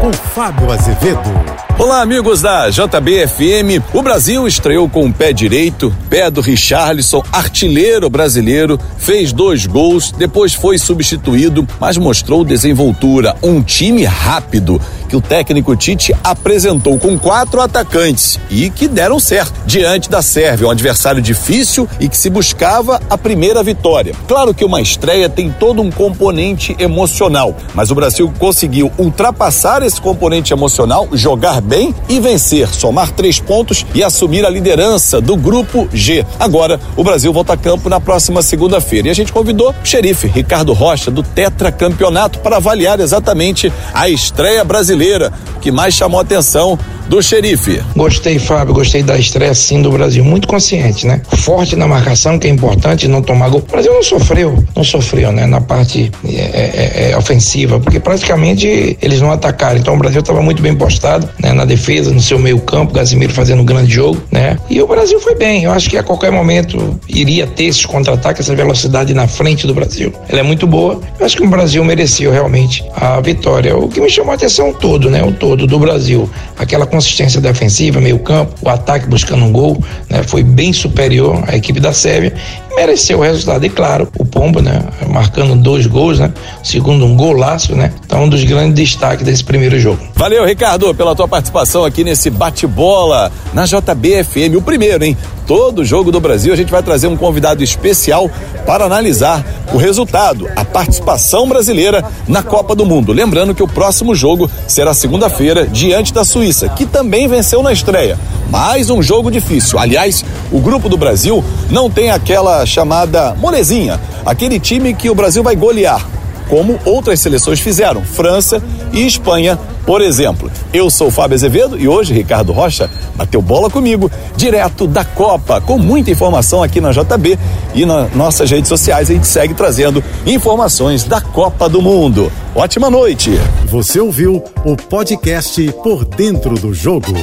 [0.00, 1.30] com Fábio Azevedo.
[1.78, 3.82] Olá, amigos da JBFM.
[3.94, 10.12] O Brasil estreou com o pé direito, pé do Richarlison, artilheiro brasileiro, fez dois gols,
[10.12, 13.34] depois foi substituído, mas mostrou desenvoltura.
[13.42, 19.60] Um time rápido que o técnico Tite apresentou com quatro atacantes e que deram certo
[19.66, 24.14] diante da Sérvia, um adversário difícil e que se buscava a primeira vitória.
[24.28, 29.89] Claro que uma estreia tem todo um componente emocional, mas o Brasil conseguiu ultrapassar esse
[29.98, 35.88] componente emocional, jogar bem e vencer, somar três pontos e assumir a liderança do grupo
[35.92, 36.24] G.
[36.38, 40.26] Agora, o Brasil volta a campo na próxima segunda-feira e a gente convidou o xerife
[40.26, 46.78] Ricardo Rocha do Tetracampeonato para avaliar exatamente a estreia brasileira que mais chamou atenção
[47.10, 47.82] do xerife.
[47.96, 51.20] Gostei, Fábio, gostei da estreia sim do Brasil, muito consciente, né?
[51.38, 53.64] Forte na marcação, que é importante não tomar gol.
[53.68, 55.44] O Brasil não sofreu, não sofreu, né?
[55.44, 59.76] Na parte é, é, é, ofensiva, porque praticamente eles não atacaram.
[59.76, 61.52] Então o Brasil estava muito bem postado, né?
[61.52, 64.56] Na defesa, no seu meio campo, Casimiro fazendo um grande jogo, né?
[64.70, 65.64] E o Brasil foi bem.
[65.64, 69.74] Eu acho que a qualquer momento iria ter esses contra-ataques, essa velocidade na frente do
[69.74, 70.12] Brasil.
[70.28, 71.00] Ela é muito boa.
[71.18, 73.76] Eu acho que o Brasil mereceu realmente a vitória.
[73.76, 75.24] O que me chamou a atenção todo, né?
[75.24, 76.30] O todo do Brasil.
[76.56, 80.22] Aquela consistência defensiva, meio campo, o ataque buscando um gol, né?
[80.22, 82.34] Foi bem superior à equipe da Sérvia
[82.74, 83.64] mereceu o resultado.
[83.64, 84.82] E claro, o Pombo, né?
[85.08, 86.32] Marcando dois gols, né?
[86.62, 87.92] Segundo um golaço, né?
[88.04, 90.00] Então, um dos grandes destaques desse primeiro jogo.
[90.14, 94.56] Valeu, Ricardo, pela tua participação aqui nesse bate-bola na JBFM.
[94.56, 95.16] O primeiro, hein?
[95.46, 98.30] Todo jogo do Brasil a gente vai trazer um convidado especial
[98.64, 103.12] para analisar o resultado, a participação brasileira na Copa do Mundo.
[103.12, 108.16] Lembrando que o próximo jogo será segunda-feira diante da Suíça, que também venceu na estreia.
[108.48, 109.78] Mais um jogo difícil.
[109.78, 115.42] Aliás, o grupo do Brasil não tem aquela chamada molezinha, aquele time que o Brasil
[115.42, 116.04] vai golear,
[116.48, 120.50] como outras seleções fizeram, França e Espanha, por exemplo.
[120.72, 125.60] Eu sou o Fábio Azevedo e hoje Ricardo Rocha bateu bola comigo, direto da Copa,
[125.60, 127.38] com muita informação aqui na JB
[127.74, 132.32] e nas nossas redes sociais a gente segue trazendo informações da Copa do Mundo.
[132.54, 133.30] Ótima noite.
[133.66, 137.14] Você ouviu o podcast Por Dentro do Jogo.